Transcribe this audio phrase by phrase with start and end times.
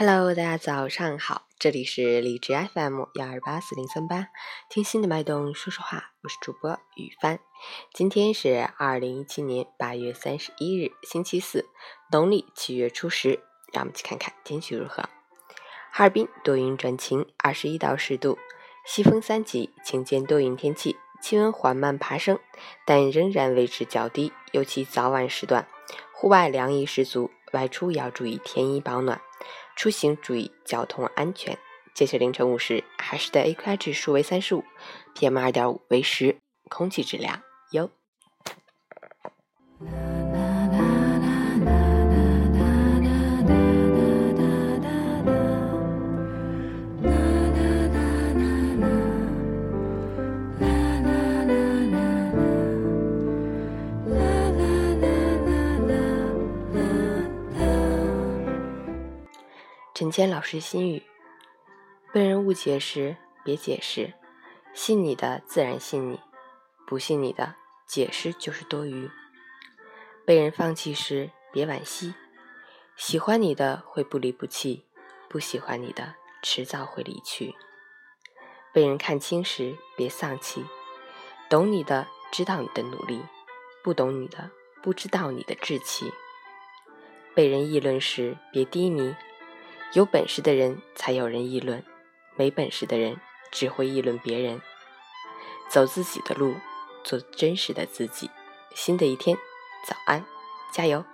[0.00, 4.28] Hello，大家早上好，这里是荔枝 FM 幺二八四零三八，
[4.70, 7.40] 听心的脉动说说话，我是主播雨帆。
[7.92, 11.66] 今天是二零一七年八月三十一日，星期四，
[12.12, 13.40] 农历七月初十。
[13.72, 15.02] 让我们去看看天气如何。
[15.90, 18.38] 哈尔滨多云转晴，二十一到十度，
[18.86, 22.38] 西风三级，晴间多云天气，气温缓慢爬升，
[22.86, 25.66] 但仍然维持较低，尤其早晚时段，
[26.14, 29.20] 户外凉意十足，外出要注意添衣保暖。
[29.76, 31.58] 出行注意交通安全。
[31.94, 34.64] 截止凌晨五时，海市的 AQI 指数为三十五
[35.14, 37.90] ，PM 二点五为十，空气质量优。
[59.98, 61.02] 陈谦老师心语：
[62.12, 64.14] 被人误解时，别解释，
[64.72, 66.20] 信你的自然信你，
[66.86, 69.10] 不信你的解释就是多余。
[70.24, 72.14] 被人放弃时，别惋惜，
[72.94, 74.86] 喜欢你的会不离不弃，
[75.28, 77.56] 不喜欢你的迟早会离去。
[78.72, 80.64] 被人看清时，别丧气，
[81.50, 83.20] 懂你的知道你的努力，
[83.82, 84.48] 不懂你的
[84.80, 86.12] 不知道你的志气。
[87.34, 89.12] 被人议论时，别低迷。
[89.94, 91.82] 有本事的人才有人议论，
[92.36, 93.18] 没本事的人
[93.50, 94.60] 只会议论别人。
[95.70, 96.54] 走自己的路，
[97.04, 98.30] 做真实的自己。
[98.74, 99.36] 新的一天，
[99.86, 100.24] 早安，
[100.72, 101.04] 加油！